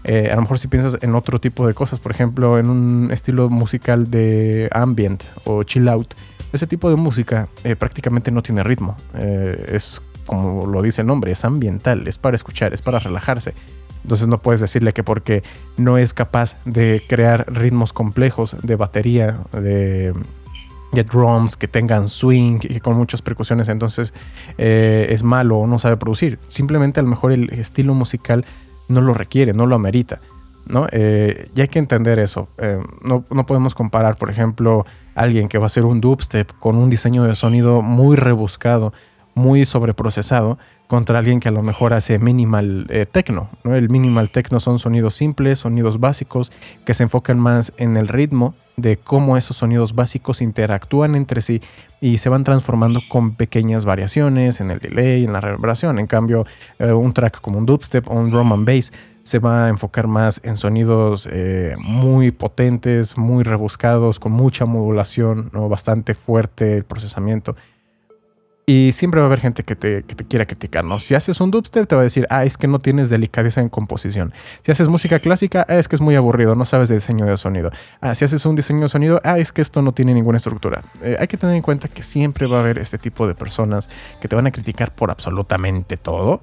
Eh, 0.08 0.30
a 0.30 0.36
lo 0.36 0.42
mejor 0.42 0.58
si 0.58 0.68
piensas 0.68 0.98
en 1.02 1.14
otro 1.14 1.40
tipo 1.40 1.66
de 1.66 1.74
cosas, 1.74 1.98
por 1.98 2.12
ejemplo, 2.12 2.58
en 2.58 2.70
un 2.70 3.10
estilo 3.12 3.50
musical 3.50 4.08
de 4.08 4.68
ambient 4.72 5.24
o 5.44 5.64
chill 5.64 5.88
out, 5.88 6.14
ese 6.52 6.68
tipo 6.68 6.88
de 6.88 6.96
música 6.96 7.48
eh, 7.64 7.74
prácticamente 7.74 8.30
no 8.30 8.42
tiene 8.42 8.62
ritmo. 8.62 8.96
Eh, 9.14 9.72
es 9.72 10.00
como 10.26 10.66
lo 10.66 10.82
dice 10.82 11.02
el 11.02 11.06
nombre, 11.08 11.32
es 11.32 11.44
ambiental, 11.44 12.06
es 12.06 12.18
para 12.18 12.36
escuchar, 12.36 12.72
es 12.72 12.82
para 12.82 13.00
relajarse. 13.00 13.54
Entonces 14.02 14.28
no 14.28 14.38
puedes 14.38 14.60
decirle 14.60 14.92
que 14.92 15.02
porque 15.02 15.42
no 15.76 15.98
es 15.98 16.14
capaz 16.14 16.56
de 16.64 17.02
crear 17.08 17.52
ritmos 17.52 17.92
complejos 17.92 18.56
de 18.62 18.76
batería, 18.76 19.40
de, 19.52 20.14
drums 20.92 21.56
que 21.56 21.68
tengan 21.68 22.08
swing 22.08 22.61
y 22.62 22.80
con 22.80 22.96
muchas 22.96 23.20
percusiones, 23.20 23.68
entonces 23.68 24.14
es 24.56 25.23
malo 25.25 25.58
o 25.58 25.66
no 25.66 25.78
sabe 25.78 25.96
producir. 25.96 26.38
Simplemente 26.49 27.00
a 27.00 27.02
lo 27.02 27.08
mejor 27.08 27.32
el 27.32 27.50
estilo 27.50 27.94
musical 27.94 28.46
no 28.88 29.00
lo 29.00 29.14
requiere, 29.14 29.52
no 29.52 29.66
lo 29.66 29.75
amerita. 29.75 30.21
¿no? 30.66 30.87
Eh, 30.90 31.49
y 31.55 31.61
hay 31.61 31.69
que 31.69 31.78
entender 31.78 32.19
eso. 32.19 32.49
Eh, 32.59 32.78
no, 33.02 33.23
podemos 33.23 33.75
comparar, 33.75 34.16
por 34.16 34.31
ejemplo, 34.31 34.85
alguien 35.14 35.49
que 35.49 35.59
va 35.59 35.64
a 35.64 35.66
hacer 35.66 35.85
un 35.85 36.00
dubstep 36.00 36.50
con 36.59 36.76
un 36.76 36.90
diseño 36.90 37.25
de 37.25 37.35
sonido 37.35 37.83
muy 37.83 38.16
rebuscado, 38.16 38.93
muy 39.37 39.66
sobreprocesado, 39.66 40.59
contra 40.87 41.19
alguien 41.19 41.40
que 41.40 41.49
a 41.49 41.52
lo 41.52 41.62
mejor 41.62 41.93
hace 41.93 42.19
minimal 42.19 42.87
eh, 42.88 43.05
techno. 43.05 43.50
¿no? 43.64 43.75
El 43.75 43.90
minimal 43.90 44.31
techno 44.31 44.61
son 44.61 44.78
sonidos 44.78 45.14
simples, 45.14 45.61
sonidos 45.61 46.00
básicos, 46.00 46.50
que 46.85 46.95
se 46.95 47.02
enfocan 47.02 47.38
más 47.38 47.73
en 47.76 47.97
el 47.97 48.09
ritmo 48.09 48.55
de 48.76 48.97
cómo 48.97 49.37
esos 49.37 49.59
sonidos 49.59 49.95
básicos 49.95 50.40
interactúan 50.40 51.14
entre 51.14 51.40
sí 51.43 51.61
y 52.00 52.19
se 52.19 52.28
van 52.28 52.45
transformando 52.45 53.00
con 53.09 53.35
pequeñas 53.35 53.85
variaciones 53.85 54.61
en 54.61 54.71
el 54.71 54.78
delay, 54.78 55.25
en 55.25 55.33
la 55.35 55.40
reverberación. 55.40 55.99
En 55.99 56.07
cambio, 56.07 56.47
eh, 56.78 56.93
un 56.93 57.12
track 57.12 57.40
como 57.40 57.59
un 57.59 57.66
dubstep 57.66 58.09
o 58.09 58.14
un 58.14 58.31
drum 58.31 58.52
and 58.52 58.66
bass 58.66 58.93
se 59.23 59.38
va 59.38 59.66
a 59.66 59.69
enfocar 59.69 60.07
más 60.07 60.40
en 60.45 60.57
sonidos 60.57 61.28
eh, 61.31 61.75
muy 61.78 62.31
potentes, 62.31 63.19
muy 63.19 63.45
rebuscados, 63.45 64.19
con 64.19 64.33
mucha 64.33 64.64
modulación, 64.66 65.50
¿no? 65.52 65.69
bastante 65.69 66.14
fuerte 66.14 66.76
el 66.76 66.85
procesamiento. 66.85 67.55
Y 68.68 68.90
siempre 68.90 69.20
va 69.20 69.26
a 69.26 69.28
haber 69.28 69.38
gente 69.38 69.62
que 69.62 69.76
te, 69.76 70.02
quiera 70.28 70.44
criticar, 70.44 70.85
¿no? 70.85 70.99
Si 70.99 71.14
haces 71.14 71.40
un 71.40 71.52
dubstep, 71.52 71.87
te 71.87 71.94
va 71.94 72.00
a 72.00 72.02
decir, 72.02 72.26
ah, 72.30 72.44
es 72.44 72.56
que 72.56 72.66
no 72.66 72.80
tienes 72.80 73.08
delicadeza 73.08 73.61
en 73.61 73.68
composición. 73.68 74.32
Si 74.62 74.73
haces 74.73 74.88
música 74.88 75.20
clásica, 75.20 75.64
ah, 75.68 75.76
es 75.76 75.87
que 75.87 75.94
es 75.94 76.02
muy 76.02 76.16
aburrido, 76.16 76.56
no 76.56 76.64
sabes 76.64 76.88
de 76.88 76.96
diseño 76.96 77.26
de 77.26 77.37
sonido. 77.37 77.70
Ah, 78.00 78.16
si 78.16 78.25
haces 78.25 78.44
un 78.44 78.56
diseño 78.56 78.80
de 78.80 78.88
sonido, 78.88 79.20
ah, 79.23 79.38
es 79.38 79.52
que 79.52 79.62
esto 79.62 79.82
no 79.82 79.92
tiene 79.92 80.14
ninguna 80.14 80.38
estructura. 80.38 80.82
Eh, 81.00 81.16
hay 81.16 81.28
que 81.28 81.37
tener 81.37 81.54
en 81.54 81.62
cuenta 81.62 81.87
que 81.87 82.02
siempre 82.02 82.49
va 82.49 82.56
a 82.56 82.61
haber 82.61 82.78
este 82.78 82.99
tipo 82.99 83.28
de 83.28 83.37
personas 83.37 83.88
que 84.20 84.26
te 84.26 84.35
van 84.35 84.49
a 84.49 84.50
criticar 84.50 84.92
por 84.92 85.12
absolutamente 85.12 85.96
todo. 85.96 86.42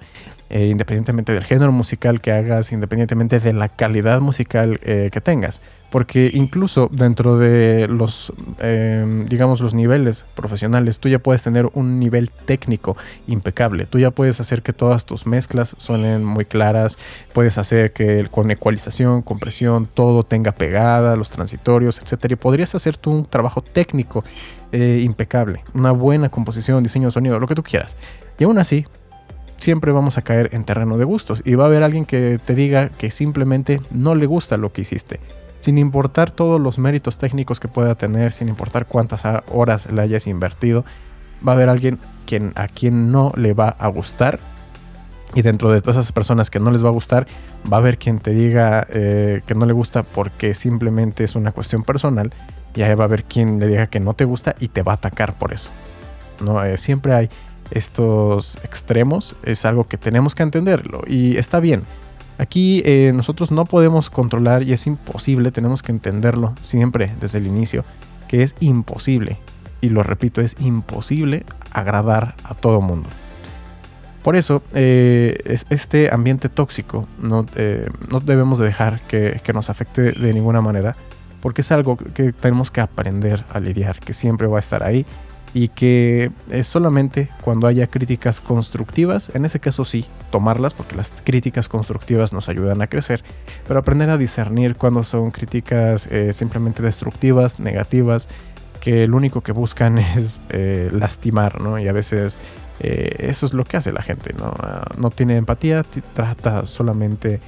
Eh, 0.54 0.68
independientemente 0.68 1.34
del 1.34 1.44
género 1.44 1.72
musical 1.72 2.22
que 2.22 2.32
hagas, 2.32 2.72
independientemente 2.72 3.40
de 3.40 3.54
la 3.54 3.70
calidad 3.70 4.22
musical 4.22 4.80
eh, 4.84 5.10
que 5.12 5.20
tengas. 5.20 5.64
Porque 5.90 6.30
incluso 6.32 6.90
dentro 6.92 7.40
de 7.40 7.88
los, 7.88 8.32
em, 8.60 9.26
digamos, 9.26 9.62
los 9.62 9.74
niveles 9.74 10.28
profesionales, 10.36 11.00
tú 11.00 11.10
ya 11.10 11.18
puedes 11.18 11.42
tener 11.42 11.68
un 11.74 11.98
nivel 12.00 12.30
técnico 12.30 12.96
impecable. 13.26 13.88
Tú 13.88 13.98
ya 13.98 14.12
puedes 14.12 14.40
hacer 14.40 14.62
que 14.62 14.74
todas 14.74 15.08
tus 15.08 15.26
mezclas 15.26 15.76
suenen 15.80 16.24
muy 16.24 16.46
claras. 16.46 17.00
Puedes 17.34 17.58
hacer 17.58 17.92
que 17.92 18.28
con 18.30 18.52
ecualización, 18.52 19.24
compresión, 19.24 19.88
todo 19.92 20.22
tenga 20.22 20.52
pegada, 20.52 21.16
los 21.16 21.32
transitorios, 21.32 21.98
etc. 21.98 22.34
Y 22.34 22.36
podrías 22.36 22.76
hacer 22.76 22.96
tú 22.96 23.10
un 23.10 23.26
trabajo 23.26 23.64
técnico 23.64 24.24
eh, 24.72 25.02
impecable. 25.04 25.64
Una 25.74 25.92
buena 25.94 26.30
composición, 26.30 26.84
diseño 26.84 27.08
de 27.08 27.12
sonido, 27.12 27.40
lo 27.40 27.48
que 27.48 27.56
tú 27.56 27.64
quieras. 27.64 27.98
Y 28.38 28.44
aún 28.44 28.60
así, 28.60 28.86
siempre 29.58 29.92
vamos 29.92 30.18
a 30.18 30.22
caer 30.22 30.50
en 30.54 30.64
terreno 30.64 30.98
de 30.98 31.06
gustos 31.06 31.42
y 31.46 31.56
va 31.56 31.66
a 31.66 31.68
haber 31.68 31.84
alguien 31.84 32.06
que 32.06 32.40
te 32.44 32.56
diga 32.56 32.90
que 32.90 33.12
simplemente 33.12 33.82
no 33.92 34.16
le 34.16 34.26
gusta 34.26 34.58
lo 34.58 34.74
que 34.74 34.82
hiciste. 34.82 35.20
Sin 35.60 35.78
importar 35.78 36.32
todos 36.32 36.60
los 36.60 36.78
méritos 36.78 37.18
técnicos 37.18 37.60
que 37.60 37.70
pueda 37.70 37.96
tener, 37.96 38.32
sin 38.34 38.50
importar 38.50 38.86
cuántas 38.86 39.24
horas 39.50 39.90
le 39.92 40.02
hayas 40.02 40.28
invertido, 40.28 40.84
va 41.46 41.54
a 41.54 41.56
haber 41.56 41.70
alguien 41.70 42.00
a 42.56 42.68
quien 42.68 43.12
no 43.12 43.32
le 43.36 43.54
va 43.54 43.70
a 43.70 43.88
gustar. 43.88 44.40
Y 45.36 45.42
dentro 45.42 45.72
de 45.72 45.82
todas 45.82 45.98
esas 45.98 46.12
personas 46.12 46.50
que 46.50 46.60
no 46.60 46.70
les 46.70 46.84
va 46.84 46.90
a 46.90 46.92
gustar, 46.92 47.28
va 47.72 47.78
a 47.78 47.80
haber 47.80 47.98
quien 47.98 48.20
te 48.20 48.32
diga 48.32 48.86
eh, 48.90 49.42
que 49.48 49.56
no 49.56 49.66
le 49.66 49.74
gusta 49.74 50.04
porque 50.04 50.54
simplemente 50.54 51.24
es 51.24 51.36
una 51.36 51.52
cuestión 51.52 51.84
personal. 51.84 52.34
Y 52.76 52.82
ahí 52.82 52.94
va 52.96 53.06
a 53.06 53.08
haber 53.08 53.24
quien 53.24 53.60
le 53.60 53.68
diga 53.68 53.88
que 53.88 54.00
no 54.00 54.14
te 54.14 54.26
gusta 54.26 54.56
y 54.60 54.68
te 54.68 54.84
va 54.84 54.94
a 54.94 54.96
atacar 54.96 55.38
por 55.38 55.54
eso. 55.54 55.70
¿no? 56.44 56.64
Eh, 56.64 56.78
siempre 56.78 57.14
hay 57.14 57.30
estos 57.72 58.58
extremos 58.64 59.36
es 59.44 59.66
algo 59.66 59.86
que 59.86 59.98
tenemos 59.98 60.36
que 60.36 60.44
entenderlo 60.44 61.02
y 61.08 61.38
está 61.38 61.60
bien. 61.60 61.84
Aquí 62.38 62.82
eh, 62.86 63.12
nosotros 63.14 63.52
no 63.52 63.66
podemos 63.66 64.10
controlar 64.10 64.64
y 64.64 64.74
es 64.74 64.88
imposible, 64.88 65.52
tenemos 65.52 65.84
que 65.84 65.92
entenderlo 65.92 66.54
siempre 66.62 67.14
desde 67.20 67.38
el 67.38 67.48
inicio, 67.48 67.84
que 68.28 68.42
es 68.42 68.56
imposible, 68.60 69.38
y 69.82 69.90
lo 69.90 70.02
repito, 70.02 70.42
es 70.42 70.56
imposible 70.60 71.46
agradar 71.72 72.36
a 72.44 72.56
todo 72.56 72.82
mundo. 72.82 73.10
Por 74.24 74.36
eso, 74.36 74.64
eh, 74.74 75.38
este 75.70 76.12
ambiente 76.12 76.50
tóxico 76.50 77.08
no, 77.20 77.46
eh, 77.56 77.88
no 78.10 78.20
debemos 78.20 78.58
de 78.58 78.66
dejar 78.66 79.02
que, 79.02 79.42
que, 79.44 79.54
nos 79.54 79.70
afecte 79.70 80.14
de 80.14 80.34
ninguna 80.34 80.62
manera, 80.62 80.96
porque 81.42 81.62
es 81.62 81.72
algo 81.72 81.98
que 81.98 82.32
tenemos 82.32 82.72
que 82.72 82.80
aprender 82.80 83.44
a 83.52 83.60
lidiar, 83.60 84.00
que 84.00 84.14
siempre 84.14 84.48
va 84.48 84.58
a 84.58 84.60
estar 84.60 84.82
ahí 84.82 85.06
y 85.54 85.68
que 85.68 86.32
es 86.50 86.68
solamente 86.68 87.30
cuando 87.42 87.68
haya 87.68 87.88
críticas 87.88 88.42
constructivas, 88.42 89.34
en 89.36 89.46
ese 89.46 89.60
caso 89.60 89.86
sí, 89.86 90.06
tomarlas 90.32 90.74
porque 90.74 90.96
las 90.96 91.22
críticas 91.24 91.70
constructivas 91.70 92.34
nos 92.34 92.50
ayudan 92.50 92.82
a 92.82 92.88
crecer, 92.88 93.24
pero 93.68 93.80
aprender 93.80 94.10
a 94.10 94.18
discernir 94.18 94.76
cuando 94.76 95.04
son 95.04 95.30
críticas 95.32 96.08
eh, 96.08 96.34
simplemente 96.34 96.82
destructivas, 96.82 97.60
negativas, 97.60 98.28
que 98.82 99.08
lo 99.08 99.16
único 99.16 99.42
que 99.42 99.52
buscan 99.52 99.98
es 100.18 100.40
eh, 100.50 100.90
lastimar, 100.92 101.62
¿no? 101.62 101.78
Y 101.78 101.88
a 101.88 101.94
veces 101.94 102.38
eh, 102.80 103.16
eso 103.20 103.46
es 103.46 103.54
lo 103.54 103.64
que 103.64 103.78
hace 103.78 103.94
la 103.94 104.02
gente, 104.02 104.34
¿no? 104.34 104.54
Ah, 104.60 104.86
no 104.98 105.12
tiene 105.12 105.38
empatía, 105.38 105.86
trata 106.14 106.66
solamente 106.66 107.40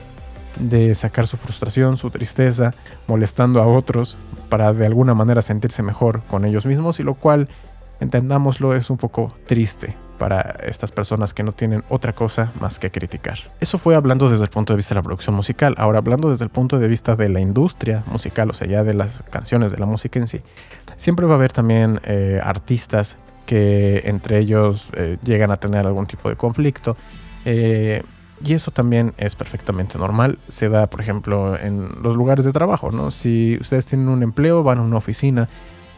de 0.59 0.95
sacar 0.95 1.27
su 1.27 1.37
frustración, 1.37 1.97
su 1.97 2.09
tristeza, 2.11 2.73
molestando 3.07 3.61
a 3.61 3.67
otros 3.67 4.15
para 4.47 4.71
de 4.73 4.85
alguna 4.85 5.13
manera 5.13 5.41
sentirse 5.41 5.83
mejor 5.83 6.21
con 6.29 6.45
ellos 6.45 6.65
mismos 6.65 6.99
y 6.99 7.03
lo 7.03 7.15
cual 7.15 7.49
entendámoslo, 7.99 8.75
es 8.75 8.89
un 8.89 8.97
poco 8.97 9.33
triste 9.47 9.95
para 10.17 10.55
estas 10.65 10.91
personas 10.91 11.33
que 11.33 11.43
no 11.43 11.51
tienen 11.51 11.83
otra 11.89 12.13
cosa 12.13 12.51
más 12.59 12.79
que 12.79 12.89
criticar. 12.89 13.37
Eso 13.59 13.77
fue 13.77 13.95
hablando 13.95 14.29
desde 14.29 14.43
el 14.43 14.49
punto 14.49 14.73
de 14.73 14.77
vista 14.77 14.95
de 14.95 14.99
la 14.99 15.03
producción 15.03 15.35
musical. 15.35 15.75
Ahora 15.77 15.99
hablando 15.99 16.29
desde 16.29 16.45
el 16.45 16.51
punto 16.51 16.79
de 16.79 16.87
vista 16.87 17.15
de 17.15 17.29
la 17.29 17.41
industria 17.41 18.03
musical, 18.11 18.49
o 18.49 18.53
sea, 18.53 18.67
ya 18.67 18.83
de 18.83 18.93
las 18.93 19.23
canciones, 19.29 19.71
de 19.71 19.77
la 19.77 19.85
música 19.85 20.19
en 20.19 20.27
sí, 20.27 20.41
siempre 20.95 21.25
va 21.25 21.33
a 21.33 21.35
haber 21.37 21.51
también 21.51 21.99
eh, 22.05 22.39
artistas 22.41 23.17
que 23.45 24.01
entre 24.05 24.39
ellos 24.39 24.89
eh, 24.93 25.17
llegan 25.23 25.51
a 25.51 25.57
tener 25.57 25.85
algún 25.85 26.07
tipo 26.07 26.29
de 26.29 26.35
conflicto. 26.35 26.97
Eh, 27.45 28.03
y 28.43 28.53
eso 28.53 28.71
también 28.71 29.13
es 29.17 29.35
perfectamente 29.35 29.97
normal. 29.97 30.39
Se 30.49 30.67
da, 30.67 30.87
por 30.87 30.99
ejemplo, 30.99 31.57
en 31.57 31.89
los 32.01 32.15
lugares 32.15 32.43
de 32.43 32.51
trabajo, 32.51 32.91
¿no? 32.91 33.11
Si 33.11 33.57
ustedes 33.61 33.85
tienen 33.85 34.09
un 34.09 34.23
empleo, 34.23 34.61
van 34.61 34.79
a 34.79 34.81
una 34.81 34.97
oficina 34.97 35.47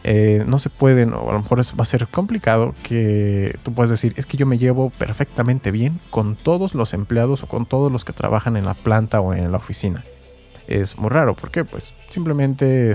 eh, 0.04 0.44
no 0.46 0.58
se 0.58 0.70
pueden, 0.70 1.12
o 1.12 1.30
a 1.30 1.32
lo 1.32 1.40
mejor 1.40 1.60
va 1.60 1.82
a 1.82 1.84
ser 1.84 2.06
complicado 2.06 2.74
que 2.82 3.58
tú 3.62 3.72
puedas 3.72 3.90
decir, 3.90 4.14
es 4.16 4.26
que 4.26 4.36
yo 4.36 4.46
me 4.46 4.58
llevo 4.58 4.90
perfectamente 4.90 5.70
bien 5.70 6.00
con 6.10 6.36
todos 6.36 6.74
los 6.74 6.94
empleados 6.94 7.42
o 7.42 7.46
con 7.46 7.66
todos 7.66 7.90
los 7.90 8.04
que 8.04 8.12
trabajan 8.12 8.56
en 8.56 8.64
la 8.64 8.74
planta 8.74 9.20
o 9.20 9.34
en 9.34 9.50
la 9.50 9.58
oficina. 9.58 10.04
Es 10.66 10.98
muy 10.98 11.08
raro, 11.08 11.34
porque 11.34 11.64
pues 11.64 11.94
simplemente 12.08 12.92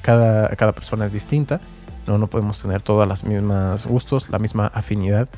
cada, 0.00 0.48
cada 0.56 0.72
persona 0.72 1.06
es 1.06 1.12
distinta, 1.12 1.60
no, 2.06 2.18
no 2.18 2.28
podemos 2.28 2.62
tener 2.62 2.82
todas 2.82 3.08
las 3.08 3.24
mismas 3.24 3.86
gustos, 3.86 4.30
la 4.30 4.38
misma 4.38 4.68
afinidad 4.68 5.28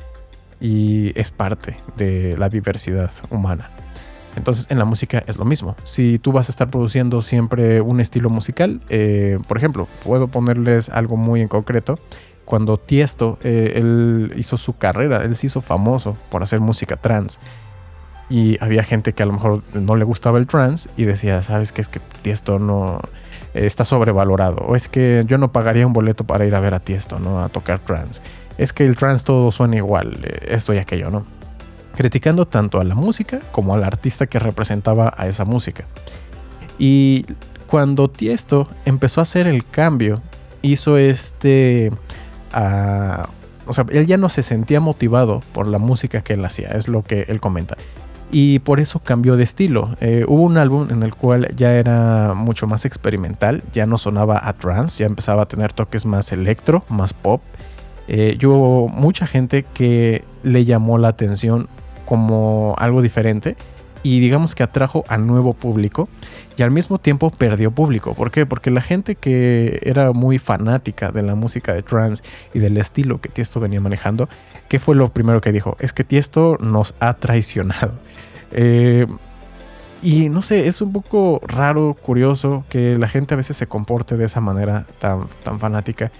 y 0.61 1.19
es 1.19 1.31
parte 1.31 1.77
de 1.95 2.35
la 2.37 2.49
diversidad 2.49 3.11
humana. 3.29 3.69
Entonces 4.35 4.67
en 4.69 4.79
la 4.79 4.85
música 4.85 5.23
es 5.27 5.37
lo 5.37 5.45
mismo. 5.45 5.75
Si 5.83 6.19
tú 6.19 6.31
vas 6.31 6.49
a 6.49 6.51
estar 6.51 6.69
produciendo 6.69 7.21
siempre 7.21 7.81
un 7.81 7.99
estilo 7.99 8.29
musical, 8.29 8.81
eh, 8.89 9.39
por 9.47 9.57
ejemplo, 9.57 9.87
puedo 10.03 10.27
ponerles 10.27 10.89
algo 10.89 11.17
muy 11.17 11.41
en 11.41 11.47
concreto. 11.47 11.99
Cuando 12.45 12.77
Tiesto, 12.77 13.37
eh, 13.43 13.73
él 13.75 14.33
hizo 14.37 14.57
su 14.57 14.77
carrera, 14.77 15.23
él 15.23 15.35
se 15.35 15.47
hizo 15.47 15.61
famoso 15.61 16.17
por 16.29 16.41
hacer 16.41 16.59
música 16.59 16.95
trans. 16.95 17.39
Y 18.29 18.63
había 18.63 18.83
gente 18.83 19.13
que 19.13 19.23
a 19.23 19.25
lo 19.25 19.33
mejor 19.33 19.63
no 19.73 19.95
le 19.95 20.03
gustaba 20.03 20.37
el 20.37 20.47
trans 20.47 20.89
y 20.97 21.05
decía, 21.05 21.41
¿sabes 21.41 21.71
qué? 21.71 21.81
Es 21.81 21.89
que 21.89 21.99
Tiesto 22.21 22.59
no 22.59 23.01
está 23.53 23.83
sobrevalorado. 23.83 24.57
O 24.57 24.75
es 24.75 24.87
que 24.87 25.23
yo 25.27 25.37
no 25.37 25.51
pagaría 25.51 25.85
un 25.85 25.93
boleto 25.93 26.23
para 26.23 26.45
ir 26.45 26.55
a 26.55 26.59
ver 26.59 26.73
a 26.73 26.79
Tiesto, 26.79 27.19
¿no? 27.19 27.43
A 27.43 27.49
tocar 27.49 27.79
trans. 27.79 28.21
Es 28.57 28.73
que 28.73 28.83
el 28.83 28.95
trans 28.97 29.23
todo 29.23 29.51
suena 29.51 29.77
igual, 29.77 30.19
eh, 30.23 30.47
esto 30.49 30.73
y 30.73 30.77
aquello, 30.77 31.09
¿no? 31.09 31.25
Criticando 31.99 32.47
tanto 32.47 32.79
a 32.79 32.85
la 32.85 32.95
música 32.95 33.41
como 33.51 33.73
al 33.73 33.83
artista 33.83 34.25
que 34.25 34.39
representaba 34.39 35.13
a 35.17 35.27
esa 35.27 35.43
música. 35.43 35.83
Y 36.77 37.25
cuando 37.67 38.09
Tiesto 38.09 38.69
empezó 38.85 39.19
a 39.19 39.23
hacer 39.23 39.47
el 39.47 39.65
cambio, 39.65 40.21
hizo 40.61 40.97
este... 40.97 41.91
Uh, 42.55 43.23
o 43.67 43.73
sea, 43.73 43.85
él 43.89 44.07
ya 44.07 44.15
no 44.15 44.29
se 44.29 44.43
sentía 44.43 44.79
motivado 44.79 45.41
por 45.51 45.67
la 45.67 45.77
música 45.77 46.21
que 46.21 46.31
él 46.33 46.45
hacía, 46.45 46.69
es 46.69 46.87
lo 46.87 47.03
que 47.03 47.25
él 47.27 47.41
comenta. 47.41 47.75
Y 48.31 48.59
por 48.59 48.79
eso 48.79 48.99
cambió 48.99 49.35
de 49.35 49.43
estilo. 49.43 49.97
Eh, 49.99 50.23
hubo 50.25 50.43
un 50.43 50.57
álbum 50.57 50.87
en 50.91 51.03
el 51.03 51.13
cual 51.13 51.53
ya 51.57 51.73
era 51.73 52.33
mucho 52.33 52.65
más 52.65 52.85
experimental, 52.85 53.61
ya 53.73 53.85
no 53.85 53.97
sonaba 53.97 54.39
a 54.47 54.53
trance, 54.53 55.01
ya 55.01 55.05
empezaba 55.05 55.43
a 55.43 55.45
tener 55.47 55.73
toques 55.73 56.05
más 56.05 56.31
electro, 56.31 56.85
más 56.87 57.11
pop. 57.11 57.41
Eh, 58.07 58.37
hubo 58.45 58.87
mucha 58.87 59.27
gente 59.27 59.65
que 59.73 60.23
le 60.43 60.63
llamó 60.63 60.97
la 60.97 61.09
atención 61.09 61.67
como 62.09 62.73
algo 62.79 63.03
diferente 63.03 63.55
y 64.01 64.19
digamos 64.19 64.55
que 64.55 64.63
atrajo 64.63 65.03
a 65.09 65.19
nuevo 65.19 65.53
público 65.53 66.09
y 66.57 66.63
al 66.63 66.71
mismo 66.71 66.97
tiempo 66.97 67.29
perdió 67.29 67.69
público. 67.69 68.15
¿Por 68.15 68.31
qué? 68.31 68.47
Porque 68.47 68.71
la 68.71 68.81
gente 68.81 69.13
que 69.13 69.79
era 69.83 70.11
muy 70.11 70.39
fanática 70.39 71.11
de 71.11 71.21
la 71.21 71.35
música 71.35 71.71
de 71.71 71.83
trance 71.83 72.23
y 72.51 72.57
del 72.57 72.77
estilo 72.77 73.21
que 73.21 73.29
Tiesto 73.29 73.59
venía 73.59 73.79
manejando, 73.79 74.27
¿qué 74.69 74.79
fue 74.79 74.95
lo 74.95 75.09
primero 75.09 75.39
que 75.39 75.51
dijo? 75.51 75.77
Es 75.79 75.93
que 75.93 76.03
Tiesto 76.03 76.57
nos 76.59 76.95
ha 76.99 77.13
traicionado. 77.13 77.91
Eh, 78.53 79.05
y 80.01 80.29
no 80.29 80.41
sé, 80.41 80.65
es 80.65 80.81
un 80.81 80.91
poco 80.91 81.39
raro, 81.45 81.93
curioso 81.93 82.63
que 82.69 82.97
la 82.97 83.07
gente 83.07 83.35
a 83.35 83.37
veces 83.37 83.55
se 83.55 83.67
comporte 83.67 84.17
de 84.17 84.25
esa 84.25 84.41
manera 84.41 84.87
tan, 84.97 85.27
tan 85.43 85.59
fanática. 85.59 86.11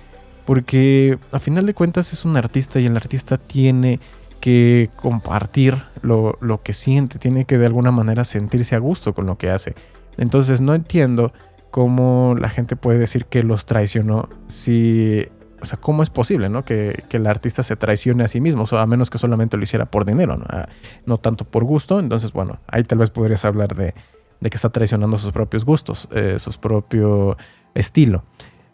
Porque 0.45 1.17
a 1.31 1.39
final 1.39 1.65
de 1.65 1.73
cuentas 1.73 2.13
es 2.13 2.25
un 2.25 2.37
artista 2.37 2.79
y 2.79 2.85
el 2.85 2.95
artista 2.95 3.37
tiene 3.37 3.99
que 4.39 4.89
compartir 4.95 5.83
lo, 6.01 6.61
que 6.63 6.73
siente, 6.73 7.19
tiene 7.19 7.45
que 7.45 7.57
de 7.57 7.65
alguna 7.65 7.91
manera 7.91 8.23
sentirse 8.23 8.75
a 8.75 8.79
gusto 8.79 9.13
con 9.13 9.25
lo 9.25 9.37
que 9.37 9.49
hace. 9.49 9.75
Entonces 10.17 10.61
no 10.61 10.73
entiendo 10.73 11.31
cómo 11.71 12.35
la 12.39 12.49
gente 12.49 12.75
puede 12.75 12.99
decir 12.99 13.25
que 13.25 13.43
los 13.43 13.65
traicionó 13.65 14.29
si... 14.47 15.27
O 15.61 15.65
sea, 15.65 15.77
¿cómo 15.77 16.03
es 16.03 16.09
posible, 16.09 16.47
no? 16.47 16.63
Que, 16.63 17.03
el 17.11 17.27
artista 17.27 17.63
se 17.63 17.75
traicione 17.75 18.23
a 18.23 18.29
sí 18.29 18.39
mismo, 18.39 18.65
a 18.71 18.85
menos 18.85 19.09
que 19.09 19.17
solamente 19.17 19.57
lo 19.57 19.63
hiciera 19.63 19.85
por 19.85 20.05
dinero, 20.05 20.37
¿no? 20.37 20.45
Ah, 20.47 20.69
no 21.05 21.17
tanto 21.17 21.43
por 21.43 21.65
gusto. 21.65 21.99
Entonces, 21.99 22.31
bueno, 22.31 22.59
ahí 22.67 22.85
tal 22.85 22.99
vez 22.99 23.09
podrías 23.09 23.43
hablar 23.43 23.75
de, 23.75 23.93
que 24.39 24.55
está 24.55 24.69
traicionando 24.69 25.17
sus 25.17 25.33
propios 25.33 25.65
gustos, 25.65 26.07
eh, 26.11 26.35
su 26.39 26.51
propio 26.53 27.35
estilo. 27.73 28.23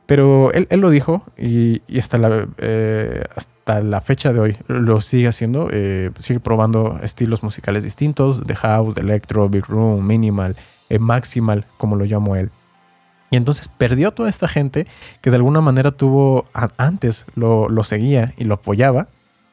Pero 0.06 0.52
él, 0.54 0.68
lo 0.80 0.90
dijo 0.92 1.24
y, 1.38 1.82
hasta, 1.98 2.18
la, 2.18 2.48
eh, 2.60 3.24
hasta 3.36 3.82
la 3.82 4.02
fecha 4.02 4.32
de 4.34 4.40
hoy 4.40 4.58
lo 4.68 5.02
sigue 5.02 5.28
haciendo. 5.28 5.70
Eh, 5.72 6.12
sigue 6.20 6.40
probando 6.40 7.00
estilos 7.02 7.42
musicales 7.42 7.84
distintos, 7.84 8.46
de 8.46 8.56
house, 8.56 8.94
de 8.94 9.02
electro, 9.02 9.50
big 9.50 9.66
room, 9.66 10.06
minimal, 10.06 10.56
eh, 10.90 11.00
maximal, 11.00 11.66
como 11.78 11.96
lo 11.96 12.06
llamó 12.06 12.36
él. 12.36 12.52
Y 13.32 13.38
entonces 13.38 13.68
perdió 13.68 14.12
toda 14.12 14.30
esta 14.30 14.48
gente 14.48 14.86
que 15.22 15.32
de 15.32 15.38
alguna 15.38 15.60
manera 15.60 15.92
tuvo, 15.92 16.46
antes 16.78 17.26
lo, 17.34 17.84
seguía 17.84 18.34
y 18.38 18.44
lo 18.44 18.56
apoyaba 18.56 19.08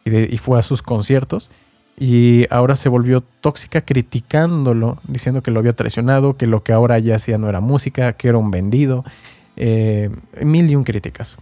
y, 0.05 0.35
y 0.35 0.37
fue 0.37 0.59
a 0.59 0.63
sus 0.63 0.83
conciertos. 0.83 1.51
y 1.99 2.47
ahora 2.51 2.77
se 2.77 2.91
volvió 2.91 3.23
tóxica 3.23 3.81
criticándolo, 3.81 4.99
diciendo 5.09 5.43
que 5.43 5.51
lo 5.51 5.61
había 5.61 5.73
traicionado, 5.73 6.37
que 6.37 6.47
lo 6.47 6.63
que 6.63 6.73
ahora 6.75 6.99
ya 6.99 7.17
hacía 7.17 7.39
no 7.39 7.49
era 7.49 7.61
música, 7.61 8.13
que 8.13 8.29
era 8.29 8.39
un 8.39 8.51
vendido, 8.51 9.05
eh, 9.57 10.11
mil 10.41 10.71
y 10.71 10.77
un 10.77 10.85
críticas. 10.85 11.37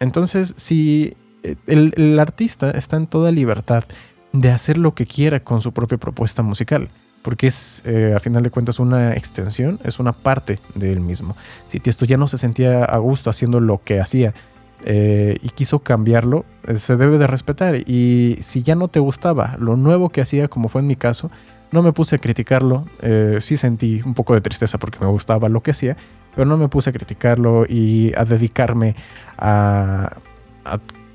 Entonces, 0.00 0.54
si 0.56 1.16
eh, 1.42 1.56
el, 1.66 2.18
artista 2.18 2.70
está 2.70 2.96
en 2.96 3.06
toda 3.06 3.30
libertad 3.30 3.84
de 4.32 4.50
hacer 4.50 4.76
lo 4.78 4.94
que 4.94 5.06
quiera 5.06 5.40
con 5.40 5.60
su 5.60 5.72
propia 5.72 5.98
propuesta 5.98 6.42
musical, 6.42 6.90
porque 7.22 7.46
es, 7.46 7.82
eh, 7.86 8.12
a 8.14 8.20
final 8.20 8.42
de 8.42 8.50
cuentas, 8.50 8.78
una 8.78 9.14
extensión, 9.14 9.78
es 9.84 9.98
una 9.98 10.12
parte 10.12 10.58
de 10.74 10.92
él 10.92 11.00
mismo. 11.00 11.36
Si 11.68 11.80
esto 11.84 12.04
ya 12.04 12.18
no 12.18 12.28
se 12.28 12.36
sentía 12.36 12.84
a 12.84 12.98
gusto 12.98 13.30
haciendo 13.30 13.60
lo 13.60 13.82
que 13.82 14.00
hacía, 14.00 14.34
y 14.86 15.48
quiso 15.54 15.78
cambiarlo, 15.78 16.44
se 16.76 16.96
debe 16.96 17.16
de 17.16 17.26
respetar. 17.26 17.76
Y 17.88 18.36
si 18.40 18.62
ya 18.62 18.74
no 18.74 18.88
te 18.88 19.00
gustaba 19.00 19.56
lo 19.58 19.76
nuevo 19.76 20.10
que 20.10 20.20
hacía, 20.20 20.48
como 20.48 20.68
fue 20.68 20.82
en 20.82 20.88
mi 20.88 20.94
caso, 20.94 21.30
no 21.72 21.82
me 21.82 21.92
puse 21.92 22.16
a 22.16 22.18
criticarlo. 22.18 22.84
Sí 23.40 23.56
sentí 23.56 24.02
un 24.04 24.12
poco 24.12 24.34
de 24.34 24.42
tristeza 24.42 24.76
porque 24.76 24.98
me 24.98 25.06
gustaba 25.06 25.48
lo 25.48 25.62
que 25.62 25.70
hacía, 25.70 25.96
pero 26.34 26.46
no 26.46 26.56
me 26.56 26.68
puse 26.68 26.90
a 26.90 26.92
criticarlo 26.92 27.64
y 27.68 28.12
a 28.16 28.24
dedicarme 28.24 28.94
a, 29.38 30.10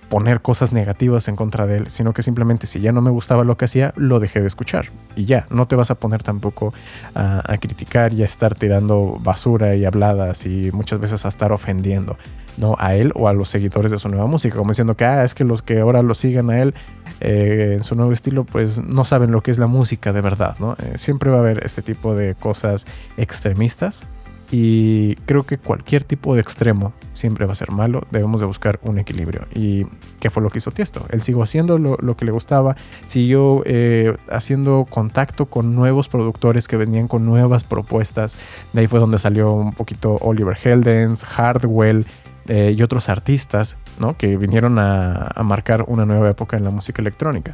poner 0.09 0.41
cosas 0.41 0.73
negativas 0.73 1.27
en 1.27 1.35
contra 1.35 1.67
de 1.67 1.77
él, 1.77 1.89
sino 1.89 2.13
que 2.13 2.23
simplemente 2.23 2.65
si 2.65 2.79
ya 2.79 2.91
no 2.91 2.99
me 2.99 3.11
gustaba 3.11 3.43
lo 3.43 3.57
que 3.57 3.65
hacía, 3.65 3.93
lo 3.95 4.19
dejé 4.19 4.41
de 4.41 4.47
escuchar. 4.47 4.87
Y 5.15 5.25
ya, 5.25 5.45
no 5.51 5.67
te 5.67 5.75
vas 5.75 5.91
a 5.91 5.95
poner 5.95 6.23
tampoco 6.23 6.73
a, 7.13 7.55
criticar 7.59 8.11
y 8.13 8.23
a 8.23 8.25
estar 8.25 8.55
tirando 8.55 9.17
basura 9.21 9.75
y 9.75 9.85
habladas 9.85 10.47
y 10.47 10.71
muchas 10.73 10.99
veces 10.99 11.25
a 11.25 11.27
estar 11.27 11.51
ofendiendo 11.51 12.17
¿no? 12.57 12.75
a 12.79 12.95
él 12.95 13.11
o 13.13 13.27
a 13.27 13.33
los 13.33 13.49
seguidores 13.49 13.91
de 13.91 13.99
su 13.99 14.09
nueva 14.09 14.25
música, 14.25 14.57
como 14.57 14.71
diciendo 14.71 14.95
que 14.95 15.05
ah, 15.05 15.23
es 15.23 15.35
que 15.35 15.43
los 15.43 15.61
que 15.61 15.79
ahora 15.79 16.01
lo 16.01 16.15
sigan 16.15 16.49
a 16.49 16.59
él 16.59 16.73
eh, 17.19 17.73
en 17.75 17.83
su 17.83 17.93
nuevo 17.93 18.11
estilo, 18.11 18.45
pues 18.45 18.79
no 18.83 19.03
saben 19.03 19.31
lo 19.31 19.41
que 19.41 19.51
es 19.51 19.59
la 19.59 19.67
música 19.67 20.11
de 20.11 20.21
verdad. 20.21 20.55
¿no? 20.59 20.73
Eh, 20.73 20.93
siempre 20.95 21.29
va 21.29 21.37
a 21.37 21.39
haber 21.41 21.63
este 21.63 21.83
tipo 21.83 22.15
de 22.15 22.33
cosas 22.33 22.87
extremistas 23.17 24.07
y 24.51 25.15
creo 25.25 25.43
que 25.43 25.57
cualquier 25.57 26.03
tipo 26.03 26.33
de 26.33 26.41
extremo 26.41 26.93
siempre 27.13 27.45
va 27.45 27.51
a 27.51 27.55
ser 27.55 27.71
malo. 27.71 28.01
Debemos 28.09 28.41
de 28.41 28.47
buscar 28.47 28.79
un 28.81 28.97
equilibrio. 28.97 29.45
¿Y 29.53 29.85
qué 30.19 30.31
fue 30.31 30.41
lo 30.41 30.49
que 30.49 30.57
hizo 30.57 30.71
Tiesto? 30.71 31.05
Él 31.09 31.21
siguió 31.21 31.43
haciendo 31.43 31.77
lo, 31.77 32.17
que 32.17 32.25
le 32.25 32.31
gustaba, 32.31 32.75
siguió 33.05 33.61
eh, 33.65 34.17
haciendo 34.31 34.87
contacto 34.89 35.45
con 35.45 35.75
nuevos 35.75 36.07
productores 36.09 36.67
que 36.67 36.77
venían 36.77 37.07
con 37.07 37.25
nuevas 37.25 37.63
propuestas. 37.63 38.37
De 38.73 38.81
ahí 38.81 38.87
fue 38.87 38.99
donde 38.99 39.19
salió 39.19 39.51
un 39.51 39.73
poquito 39.73 40.15
Oliver 40.21 40.57
Heldens, 40.63 41.23
Hardwell 41.25 42.05
eh, 42.47 42.73
y 42.75 42.81
otros 42.81 43.09
artistas 43.09 43.77
¿no? 43.99 44.17
que 44.17 44.35
vinieron 44.35 44.79
a, 44.79 45.31
marcar 45.43 45.85
una 45.87 46.05
nueva 46.05 46.29
época 46.29 46.57
en 46.57 46.63
la 46.63 46.71
música 46.71 47.03
electrónica. 47.03 47.53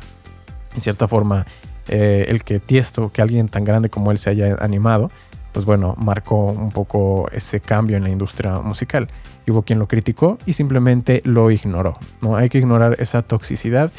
En 0.74 0.80
cierta 0.80 1.10
forma, 1.10 1.46
eh, 1.90 2.26
el 2.30 2.44
que 2.46 2.62
Tiesto, 2.62 3.12
que 3.12 3.22
alguien 3.22 3.50
tan 3.50 3.66
grande 3.66 3.90
como 3.90 4.12
él 4.12 4.18
se 4.18 4.30
haya 4.30 4.56
animado, 4.62 5.12
pues 5.56 5.64
bueno, 5.64 5.96
marcó 5.98 6.48
un 6.48 6.70
poco 6.70 7.30
ese 7.32 7.62
cambio 7.62 7.96
en 7.96 8.04
la 8.04 8.10
industria 8.10 8.60
musical. 8.60 9.08
hubo 9.48 9.62
quien 9.62 9.80
lo 9.80 9.88
criticó 9.88 10.38
y 10.46 10.52
simplemente 10.52 11.22
lo 11.24 11.50
ignoró. 11.50 11.98
¿no? 12.22 12.36
Hay 12.36 12.50
que 12.50 12.58
ignorar 12.58 12.98
esa 13.00 13.22
toxicidad, 13.22 13.90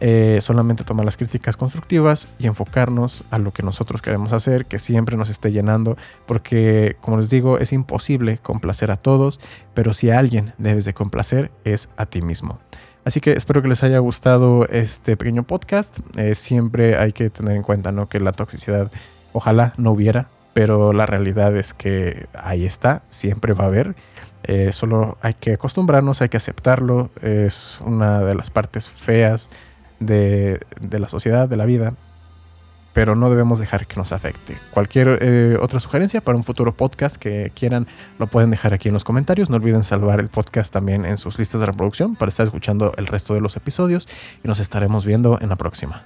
eh, 0.00 0.38
solamente 0.40 0.84
tomar 0.84 1.04
las 1.04 1.18
críticas 1.18 1.58
constructivas 1.58 2.28
y 2.38 2.46
enfocarnos 2.46 3.24
a 3.30 3.36
lo 3.36 3.50
que 3.50 3.62
nosotros 3.62 4.00
queremos 4.00 4.32
hacer, 4.32 4.64
que 4.64 4.78
siempre 4.78 5.18
nos 5.18 5.28
esté 5.28 5.52
llenando, 5.52 5.98
porque 6.24 6.96
como 7.02 7.18
les 7.18 7.28
digo, 7.28 7.58
es 7.58 7.74
imposible 7.74 8.38
complacer 8.38 8.90
a 8.90 8.96
todos, 8.96 9.38
pero 9.74 9.92
si 9.92 10.08
a 10.08 10.18
alguien 10.18 10.54
debes 10.56 10.86
de 10.86 10.94
complacer 10.94 11.50
es 11.64 11.90
a 11.98 12.06
ti 12.06 12.22
mismo. 12.22 12.58
Así 13.04 13.20
que 13.20 13.34
espero 13.34 13.60
que 13.60 13.68
les 13.68 13.82
haya 13.82 13.98
gustado 13.98 14.66
este 14.68 15.18
pequeño 15.18 15.42
podcast. 15.42 15.98
Eh, 16.16 16.34
siempre 16.34 16.96
hay 16.96 17.12
que 17.12 17.28
tener 17.28 17.54
en 17.54 17.62
cuenta 17.62 17.92
¿no? 17.92 18.08
que 18.08 18.18
la 18.18 18.32
toxicidad 18.32 18.90
ojalá 19.34 19.74
no 19.76 19.92
hubiera, 19.92 20.28
pero 20.52 20.92
la 20.92 21.06
realidad 21.06 21.56
es 21.56 21.74
que 21.74 22.26
ahí 22.34 22.64
está, 22.64 23.02
siempre 23.08 23.52
va 23.52 23.64
a 23.64 23.68
haber. 23.68 23.94
Eh, 24.44 24.72
solo 24.72 25.18
hay 25.22 25.34
que 25.34 25.54
acostumbrarnos, 25.54 26.20
hay 26.20 26.28
que 26.28 26.36
aceptarlo. 26.36 27.10
Es 27.22 27.80
una 27.84 28.20
de 28.20 28.34
las 28.34 28.50
partes 28.50 28.90
feas 28.90 29.48
de, 30.00 30.60
la 30.90 31.08
sociedad, 31.08 31.48
de 31.48 31.56
la 31.56 31.64
vida, 31.64 31.94
pero 32.92 33.14
no 33.14 33.30
debemos 33.30 33.58
dejar 33.58 33.86
que 33.86 33.96
nos 33.96 34.12
afecte. 34.12 34.56
Cualquier 34.72 35.18
eh, 35.22 35.56
otra 35.60 35.80
sugerencia 35.80 36.20
para 36.20 36.36
un 36.36 36.44
futuro 36.44 36.72
podcast 36.72 37.16
que 37.16 37.52
quieran, 37.54 37.86
lo 38.18 38.26
pueden 38.26 38.50
dejar 38.50 38.74
aquí 38.74 38.88
en 38.88 38.94
los 38.94 39.04
comentarios. 39.04 39.48
No 39.48 39.56
olviden 39.56 39.84
salvar 39.84 40.20
el 40.20 40.28
podcast 40.28 40.72
también 40.72 41.06
en 41.06 41.18
sus 41.18 41.38
listas 41.38 41.60
de 41.60 41.66
reproducción 41.66 42.16
para 42.16 42.28
estar 42.28 42.44
escuchando 42.44 42.92
el 42.96 43.06
resto 43.06 43.34
de 43.34 43.40
los 43.40 43.56
episodios 43.56 44.08
y 44.44 44.48
nos 44.48 44.60
estaremos 44.60 45.04
viendo 45.04 45.38
en 45.40 45.48
la 45.48 45.56
próxima. 45.56 46.02